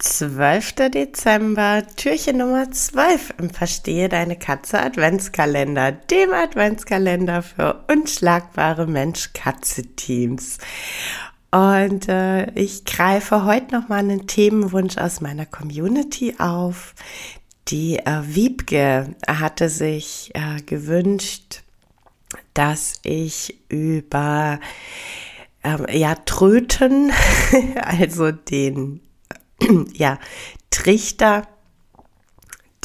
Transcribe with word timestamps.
12. 0.00 0.90
Dezember, 0.90 1.86
Türchen 1.94 2.38
Nummer 2.38 2.70
12 2.70 3.34
im 3.38 3.50
Verstehe 3.50 4.08
deine 4.08 4.34
Katze 4.34 4.80
Adventskalender, 4.80 5.92
dem 5.92 6.32
Adventskalender 6.32 7.42
für 7.42 7.84
unschlagbare 7.86 8.86
Mensch-Katze-Teams. 8.86 10.56
Und 11.50 12.08
äh, 12.08 12.50
ich 12.52 12.86
greife 12.86 13.44
heute 13.44 13.74
nochmal 13.74 13.98
einen 13.98 14.26
Themenwunsch 14.26 14.96
aus 14.96 15.20
meiner 15.20 15.44
Community 15.44 16.36
auf. 16.38 16.94
Die 17.68 17.98
äh, 17.98 18.22
Wiebke 18.22 19.14
hatte 19.28 19.68
sich 19.68 20.30
äh, 20.32 20.62
gewünscht, 20.62 21.62
dass 22.54 22.94
ich 23.02 23.60
über 23.68 24.60
ähm, 25.62 25.84
ja, 25.92 26.14
Tröten, 26.14 27.12
also 27.82 28.32
den 28.32 29.02
ja, 29.92 30.18
Trichter, 30.70 31.46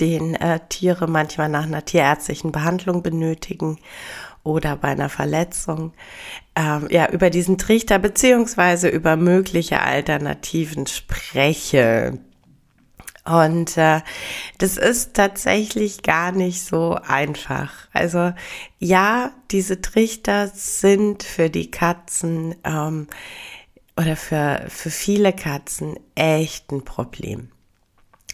den 0.00 0.34
äh, 0.34 0.60
Tiere 0.68 1.06
manchmal 1.06 1.48
nach 1.48 1.64
einer 1.64 1.84
tierärztlichen 1.84 2.50
Behandlung 2.52 3.02
benötigen 3.02 3.78
oder 4.42 4.76
bei 4.76 4.88
einer 4.88 5.08
Verletzung, 5.08 5.92
ähm, 6.54 6.86
ja, 6.90 7.08
über 7.10 7.30
diesen 7.30 7.58
Trichter 7.58 7.98
beziehungsweise 7.98 8.88
über 8.88 9.16
mögliche 9.16 9.80
Alternativen 9.80 10.86
spreche. 10.86 12.18
Und 13.24 13.78
äh, 13.78 14.02
das 14.58 14.76
ist 14.76 15.14
tatsächlich 15.14 16.02
gar 16.02 16.30
nicht 16.30 16.62
so 16.62 16.98
einfach. 17.06 17.72
Also 17.94 18.34
ja, 18.78 19.32
diese 19.50 19.80
Trichter 19.80 20.48
sind 20.48 21.22
für 21.22 21.48
die 21.48 21.70
Katzen 21.70 22.54
ähm, 22.64 23.06
oder 23.96 24.16
für, 24.16 24.64
für 24.68 24.90
viele 24.90 25.32
Katzen 25.32 25.98
echt 26.14 26.72
ein 26.72 26.84
Problem. 26.84 27.48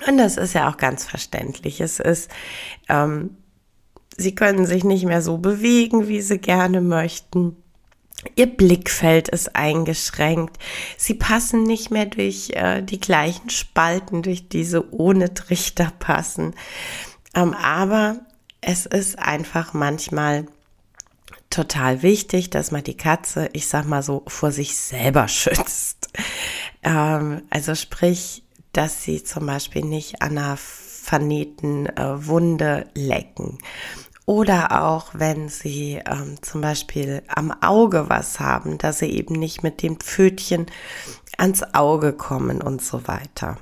Und 0.07 0.19
das 0.19 0.37
ist 0.37 0.55
ja 0.55 0.71
auch 0.71 0.77
ganz 0.77 1.05
verständlich. 1.05 1.81
Es 1.81 2.01
ist, 2.01 2.31
ähm, 2.89 3.37
sie 4.17 4.35
können 4.35 4.65
sich 4.65 4.85
nicht 4.85 5.05
mehr 5.05 5.23
so 5.23 5.39
bewegen, 5.39 6.09
wie 6.09 6.23
sie 6.23 6.39
gerne 6.39 6.80
möchten. 6.80 7.57
Ihr 8.37 8.47
Blickfeld 8.47 9.29
ist 9.29 9.57
eingeschränkt. 9.57 10.59
Sie 10.97 11.15
passen 11.15 11.63
nicht 11.65 11.91
mehr 11.91 12.07
durch 12.07 12.51
äh, 12.51 12.83
die 12.83 13.01
gleichen 13.01 13.51
Spalten, 13.51 14.23
durch 14.23 14.49
diese 14.49 14.93
ohne 14.95 15.33
Trichter 15.35 15.93
passen. 15.99 16.55
Ähm, 17.35 17.55
aber 17.55 18.21
es 18.61 18.87
ist 18.87 19.19
einfach 19.19 19.73
manchmal 19.73 20.47
total 21.51 22.02
wichtig, 22.02 22.48
dass 22.51 22.70
man 22.70 22.84
die 22.84 22.96
Katze, 22.96 23.51
ich 23.52 23.68
sag 23.68 23.87
mal 23.87 24.02
so, 24.02 24.23
vor 24.26 24.52
sich 24.52 24.76
selber 24.76 25.29
schützt. 25.29 26.09
Ähm, 26.82 27.43
also 27.51 27.74
sprich, 27.74 28.43
dass 28.73 29.02
sie 29.02 29.23
zum 29.24 29.45
Beispiel 29.46 29.84
nicht 29.84 30.23
an 30.23 30.38
einer 30.38 30.56
vernähten 30.56 31.87
äh, 31.87 32.26
Wunde 32.26 32.87
lecken. 32.95 33.59
Oder 34.26 34.84
auch 34.84 35.09
wenn 35.12 35.48
sie 35.48 36.01
ähm, 36.06 36.37
zum 36.40 36.60
Beispiel 36.60 37.24
am 37.26 37.51
Auge 37.62 38.09
was 38.09 38.38
haben, 38.38 38.78
dass 38.78 39.01
sie 39.01 39.10
eben 39.10 39.34
nicht 39.34 39.65
mit 39.65 39.82
dem 39.82 39.98
Pfötchen 39.98 40.66
ans 41.37 41.65
Auge 41.74 42.12
kommen 42.12 42.62
und 42.62 42.80
so 42.80 43.09
weiter. 43.09 43.59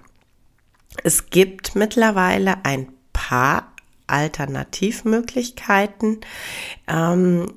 Es 1.05 1.31
gibt 1.31 1.75
mittlerweile 1.75 2.67
ein 2.67 2.93
paar 3.15 3.73
Alternativmöglichkeiten. 4.09 6.21
Ähm, 6.87 7.55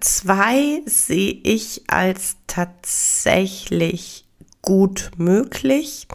zwei 0.00 0.82
sehe 0.86 1.32
ich 1.32 1.84
als 1.88 2.36
tatsächlich 2.46 4.26
gut 4.62 5.10
möglich, 5.16 6.06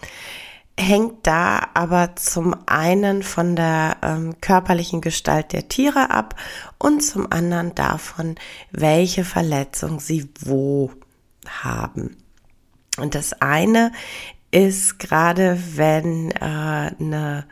hängt 0.77 1.25
da 1.25 1.69
aber 1.73 2.15
zum 2.15 2.55
einen 2.65 3.23
von 3.23 3.55
der 3.55 3.97
ähm, 4.01 4.35
körperlichen 4.41 5.01
Gestalt 5.01 5.53
der 5.53 5.69
Tiere 5.69 6.09
ab 6.09 6.35
und 6.77 7.01
zum 7.01 7.31
anderen 7.31 7.73
davon, 7.75 8.35
welche 8.71 9.23
Verletzung 9.23 9.99
sie 9.99 10.29
wo 10.41 10.91
haben. 11.47 12.17
Und 12.97 13.15
das 13.15 13.33
eine 13.41 13.91
ist 14.51 14.99
gerade, 14.99 15.59
wenn 15.75 16.31
äh, 16.31 16.35
eine 16.99 17.45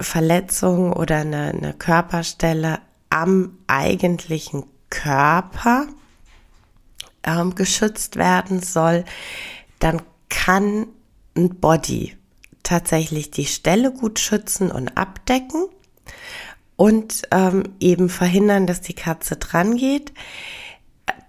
Verletzung 0.00 0.92
oder 0.92 1.18
eine, 1.18 1.48
eine 1.48 1.74
Körperstelle 1.74 2.80
am 3.10 3.58
eigentlichen 3.66 4.64
Körper 4.90 5.86
ähm, 7.22 7.54
geschützt 7.54 8.16
werden 8.16 8.62
soll, 8.62 9.04
dann 9.78 10.02
kann 10.28 10.86
ein 11.36 11.60
Body 11.60 12.16
tatsächlich 12.62 13.30
die 13.30 13.46
Stelle 13.46 13.92
gut 13.92 14.18
schützen 14.18 14.70
und 14.70 14.96
abdecken 14.96 15.66
und 16.76 17.22
ähm, 17.30 17.64
eben 17.80 18.08
verhindern, 18.08 18.66
dass 18.66 18.80
die 18.80 18.94
Katze 18.94 19.36
dran 19.36 19.76
geht. 19.76 20.12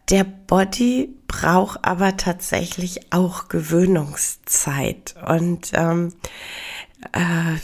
Der 0.09 0.23
Body 0.23 1.15
braucht 1.27 1.85
aber 1.85 2.17
tatsächlich 2.17 3.13
auch 3.13 3.47
Gewöhnungszeit 3.47 5.15
und 5.27 5.71
ähm, 5.73 6.13
äh, 7.13 7.55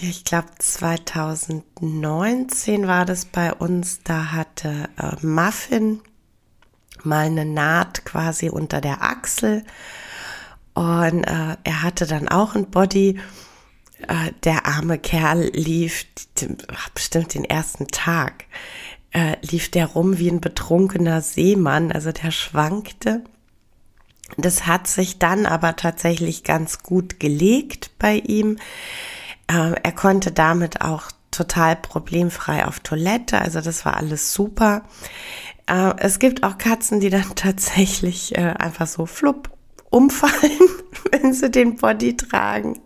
ich 0.00 0.24
glaube 0.24 0.48
2019 0.58 2.86
war 2.86 3.04
das 3.04 3.26
bei 3.26 3.52
uns, 3.52 4.00
da 4.02 4.32
hatte 4.32 4.88
äh, 4.96 5.16
Muffin 5.24 6.00
mal 7.02 7.26
eine 7.26 7.44
Naht 7.44 8.04
quasi 8.04 8.48
unter 8.48 8.80
der 8.80 9.02
Achsel 9.02 9.64
und 10.74 11.24
äh, 11.24 11.56
er 11.62 11.82
hatte 11.82 12.06
dann 12.06 12.28
auch 12.28 12.54
ein 12.54 12.70
Body. 12.70 13.20
Äh, 14.08 14.32
der 14.42 14.66
arme 14.66 14.98
Kerl 14.98 15.50
lief 15.52 16.06
bestimmt 16.94 17.34
den 17.34 17.44
ersten 17.44 17.86
Tag, 17.88 18.46
äh, 19.12 19.36
lief 19.42 19.70
der 19.70 19.86
rum 19.86 20.18
wie 20.18 20.30
ein 20.30 20.40
betrunkener 20.40 21.20
Seemann, 21.20 21.92
also 21.92 22.10
der 22.10 22.32
schwankte. 22.32 23.22
Das 24.36 24.66
hat 24.66 24.88
sich 24.88 25.18
dann 25.18 25.46
aber 25.46 25.76
tatsächlich 25.76 26.42
ganz 26.42 26.82
gut 26.82 27.20
gelegt 27.20 27.92
bei 27.98 28.16
ihm. 28.16 28.58
Äh, 29.48 29.74
er 29.82 29.92
konnte 29.92 30.32
damit 30.32 30.80
auch 30.80 31.10
total 31.30 31.76
problemfrei 31.76 32.66
auf 32.66 32.80
Toilette, 32.80 33.40
also 33.40 33.60
das 33.60 33.84
war 33.84 33.96
alles 33.96 34.32
super. 34.32 34.82
Äh, 35.66 35.94
es 35.98 36.18
gibt 36.18 36.42
auch 36.42 36.58
Katzen, 36.58 37.00
die 37.00 37.10
dann 37.10 37.26
tatsächlich 37.34 38.36
äh, 38.36 38.54
einfach 38.58 38.86
so 38.86 39.06
flupp 39.06 39.50
umfallen, 39.90 40.58
wenn 41.10 41.32
sie 41.32 41.50
den 41.50 41.76
Body 41.76 42.16
tragen. 42.16 42.80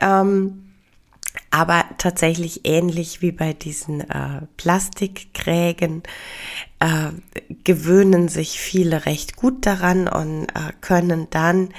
Ähm, 0.00 0.65
aber 1.50 1.84
tatsächlich 1.98 2.62
ähnlich 2.64 3.22
wie 3.22 3.32
bei 3.32 3.52
diesen 3.52 4.00
äh, 4.02 4.42
Plastikkrägen 4.56 6.02
äh, 6.80 7.10
gewöhnen 7.64 8.28
sich 8.28 8.58
viele 8.60 9.06
recht 9.06 9.36
gut 9.36 9.66
daran 9.66 10.08
und 10.08 10.48
äh, 10.48 10.72
können 10.80 11.28
dann 11.30 11.70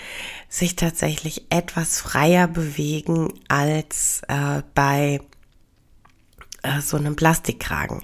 sich 0.49 0.75
tatsächlich 0.75 1.45
etwas 1.49 1.99
freier 1.99 2.47
bewegen 2.47 3.33
als 3.47 4.21
äh, 4.27 4.61
bei 4.73 5.21
äh, 6.63 6.81
so 6.81 6.97
einem 6.97 7.15
Plastikkragen. 7.15 8.01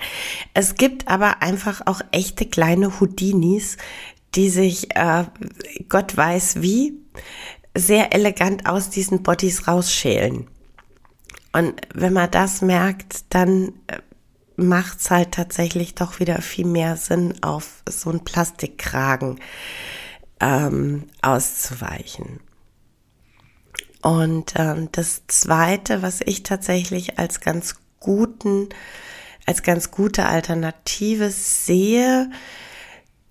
Es 0.53 0.75
gibt 0.75 1.07
aber 1.07 1.41
einfach 1.41 1.81
auch 1.85 2.01
echte 2.11 2.45
kleine 2.45 2.99
Houdinis, 2.99 3.77
die 4.35 4.49
sich, 4.49 4.95
äh, 4.95 5.25
Gott 5.89 6.15
weiß 6.15 6.61
wie, 6.61 6.93
sehr 7.75 8.13
elegant 8.13 8.67
aus 8.67 8.89
diesen 8.89 9.23
Bodies 9.23 9.67
rausschälen. 9.67 10.47
Und 11.53 11.81
wenn 11.93 12.13
man 12.13 12.31
das 12.31 12.61
merkt, 12.61 13.33
dann 13.33 13.73
äh, 13.87 13.99
macht 14.55 14.99
es 14.99 15.11
halt 15.11 15.31
tatsächlich 15.31 15.95
doch 15.95 16.19
wieder 16.19 16.41
viel 16.41 16.65
mehr 16.65 16.97
Sinn, 16.97 17.35
auf 17.41 17.83
so 17.89 18.09
einen 18.09 18.25
Plastikkragen 18.25 19.39
ähm, 20.39 21.05
auszuweichen. 21.21 22.39
Und 24.01 24.53
ähm, 24.57 24.89
das 24.91 25.23
Zweite, 25.27 26.01
was 26.01 26.19
ich 26.21 26.43
tatsächlich 26.43 27.17
als 27.17 27.39
ganz 27.39 27.75
guten, 27.99 28.67
als 29.45 29.63
ganz 29.63 29.91
gute 29.91 30.25
Alternative 30.25 31.31
sehe, 31.31 32.29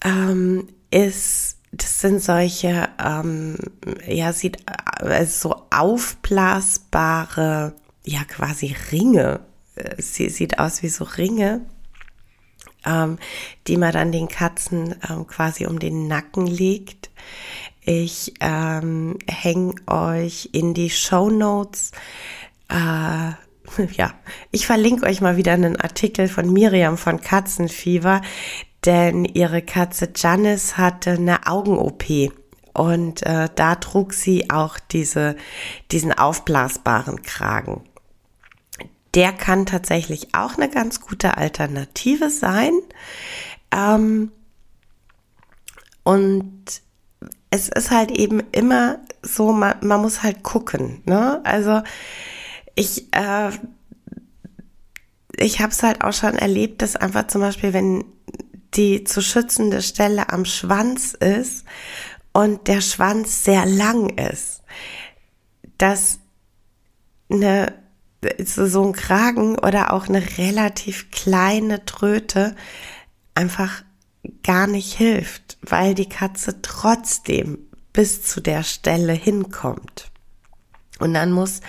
ähm, 0.02 0.68
ist, 0.90 1.58
das 1.72 2.00
sind 2.00 2.22
solche, 2.22 2.88
ähm, 3.02 3.58
ja, 4.06 4.32
sieht 4.32 4.64
äh, 5.00 5.26
so 5.26 5.66
aufblasbare, 5.70 7.74
ja, 8.04 8.24
quasi 8.24 8.74
Ringe. 8.90 9.40
Äh, 9.76 10.00
sie 10.00 10.28
sieht 10.28 10.58
aus 10.58 10.82
wie 10.82 10.88
so 10.88 11.04
Ringe, 11.04 11.62
ähm, 12.84 13.18
die 13.66 13.76
man 13.76 13.92
dann 13.92 14.12
den 14.12 14.28
Katzen 14.28 14.94
ähm, 15.08 15.26
quasi 15.26 15.66
um 15.66 15.78
den 15.78 16.08
Nacken 16.08 16.46
legt. 16.46 17.10
Ich 17.84 18.34
ähm, 18.40 19.18
hänge 19.28 19.74
euch 19.86 20.50
in 20.52 20.72
die 20.74 20.90
Show 20.90 21.30
Notes. 21.30 21.90
Äh, 22.68 23.32
ja, 23.96 24.14
ich 24.50 24.66
verlinke 24.66 25.06
euch 25.06 25.20
mal 25.20 25.36
wieder 25.36 25.52
einen 25.52 25.80
Artikel 25.80 26.28
von 26.28 26.52
Miriam 26.52 26.96
von 26.96 27.20
Katzenfieber, 27.20 28.20
denn 28.84 29.24
ihre 29.24 29.62
Katze 29.62 30.10
Janice 30.14 30.76
hatte 30.76 31.12
eine 31.12 31.46
Augen-OP 31.46 32.04
Und 32.72 33.22
äh, 33.24 33.48
da 33.54 33.74
trug 33.76 34.12
sie 34.12 34.50
auch 34.50 34.78
diese, 34.78 35.36
diesen 35.90 36.12
aufblasbaren 36.12 37.22
Kragen. 37.22 37.82
Der 39.14 39.32
kann 39.32 39.66
tatsächlich 39.66 40.34
auch 40.34 40.56
eine 40.56 40.70
ganz 40.70 41.00
gute 41.00 41.36
Alternative 41.36 42.30
sein. 42.30 42.72
Ähm, 43.70 44.32
und 46.04 46.82
es 47.50 47.68
ist 47.68 47.90
halt 47.90 48.10
eben 48.10 48.40
immer 48.52 48.98
so, 49.22 49.52
man, 49.52 49.76
man 49.82 50.00
muss 50.00 50.22
halt 50.22 50.42
gucken. 50.42 51.02
Ne? 51.04 51.40
Also 51.44 51.82
ich, 52.74 53.12
äh, 53.12 53.50
ich 55.36 55.60
habe 55.60 55.70
es 55.70 55.82
halt 55.82 56.02
auch 56.02 56.12
schon 56.12 56.34
erlebt, 56.34 56.82
dass 56.82 56.96
einfach 56.96 57.26
zum 57.26 57.42
Beispiel, 57.42 57.72
wenn 57.72 58.04
die 58.74 59.04
zu 59.04 59.20
schützende 59.20 59.82
Stelle 59.82 60.30
am 60.30 60.44
Schwanz 60.44 61.12
ist 61.12 61.64
und 62.32 62.68
der 62.68 62.80
Schwanz 62.80 63.44
sehr 63.44 63.66
lang 63.66 64.08
ist, 64.18 64.62
dass 65.78 66.18
eine, 67.30 67.74
so 68.38 68.84
ein 68.84 68.92
Kragen 68.92 69.58
oder 69.58 69.92
auch 69.92 70.08
eine 70.08 70.22
relativ 70.38 71.10
kleine 71.10 71.84
Tröte 71.84 72.54
einfach 73.34 73.82
gar 74.42 74.66
nicht 74.66 74.94
hilft, 74.94 75.58
weil 75.62 75.94
die 75.94 76.08
Katze 76.08 76.62
trotzdem 76.62 77.58
bis 77.92 78.22
zu 78.22 78.40
der 78.40 78.62
Stelle 78.62 79.12
hinkommt. 79.12 80.10
Und 80.98 81.14
dann 81.14 81.32
muss 81.32 81.60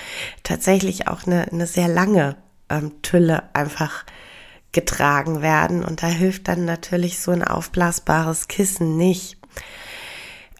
tatsächlich 0.43 1.07
auch 1.07 1.25
eine, 1.25 1.51
eine 1.51 1.65
sehr 1.65 1.87
lange 1.87 2.35
ähm, 2.69 3.01
Tülle 3.01 3.43
einfach 3.53 4.05
getragen 4.71 5.41
werden. 5.41 5.83
Und 5.83 6.03
da 6.03 6.07
hilft 6.07 6.47
dann 6.47 6.65
natürlich 6.65 7.19
so 7.19 7.31
ein 7.31 7.43
aufblasbares 7.43 8.47
Kissen 8.47 8.95
nicht. 8.95 9.37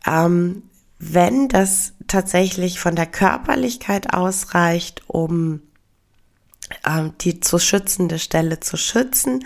Ähm, 0.08 0.64
wenn 0.98 1.50
das 1.50 1.94
tatsächlich 2.08 2.80
von 2.80 2.96
der 2.96 3.06
Körperlichkeit 3.06 4.14
ausreicht, 4.14 5.04
um 5.08 5.62
die 7.22 7.40
zu 7.40 7.60
schützende 7.60 8.20
Stelle 8.20 8.60
zu 8.60 8.78
schützen, 8.78 9.46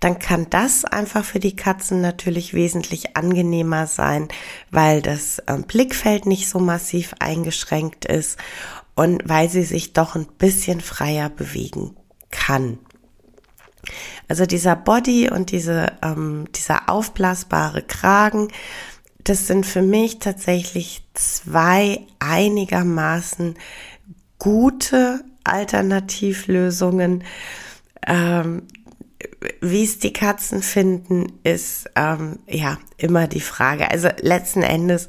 dann 0.00 0.18
kann 0.18 0.48
das 0.50 0.84
einfach 0.84 1.24
für 1.24 1.40
die 1.40 1.56
Katzen 1.56 2.00
natürlich 2.00 2.54
wesentlich 2.54 3.16
angenehmer 3.16 3.86
sein, 3.86 4.28
weil 4.70 5.02
das 5.02 5.42
ähm, 5.46 5.64
Blickfeld 5.64 6.26
nicht 6.26 6.48
so 6.48 6.58
massiv 6.58 7.14
eingeschränkt 7.18 8.04
ist 8.04 8.38
und 8.94 9.22
weil 9.28 9.48
sie 9.48 9.64
sich 9.64 9.92
doch 9.92 10.14
ein 10.14 10.26
bisschen 10.38 10.80
freier 10.80 11.30
bewegen 11.30 11.96
kann. 12.30 12.78
Also 14.28 14.44
dieser 14.44 14.76
Body 14.76 15.30
und 15.30 15.50
diese, 15.50 15.92
ähm, 16.02 16.46
dieser 16.54 16.88
aufblasbare 16.88 17.82
Kragen, 17.82 18.48
das 19.18 19.46
sind 19.46 19.66
für 19.66 19.82
mich 19.82 20.18
tatsächlich 20.18 21.02
zwei 21.14 22.06
einigermaßen 22.18 23.56
gute 24.38 25.24
Alternativlösungen. 25.52 27.24
Ähm, 28.06 28.62
wie 29.60 29.84
es 29.84 29.98
die 29.98 30.12
Katzen 30.12 30.62
finden, 30.62 31.32
ist 31.42 31.90
ähm, 31.96 32.38
ja 32.46 32.78
immer 32.96 33.26
die 33.26 33.40
Frage. 33.40 33.90
Also 33.90 34.08
letzten 34.20 34.62
Endes 34.62 35.08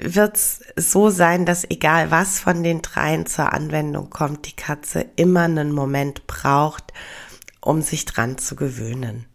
wird 0.00 0.36
es 0.36 0.60
so 0.76 1.10
sein, 1.10 1.46
dass 1.46 1.68
egal 1.68 2.10
was 2.10 2.40
von 2.40 2.62
den 2.62 2.82
dreien 2.82 3.26
zur 3.26 3.52
Anwendung 3.52 4.10
kommt, 4.10 4.46
die 4.46 4.56
Katze 4.56 5.06
immer 5.16 5.42
einen 5.42 5.72
Moment 5.72 6.26
braucht, 6.26 6.92
um 7.60 7.82
sich 7.82 8.04
dran 8.04 8.38
zu 8.38 8.56
gewöhnen. 8.56 9.26